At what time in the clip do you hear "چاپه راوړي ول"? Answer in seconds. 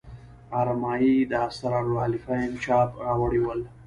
2.63-3.61